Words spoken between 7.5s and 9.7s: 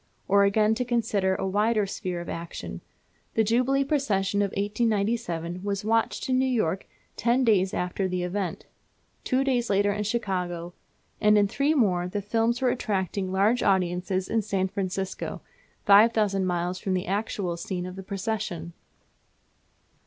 after the event; two days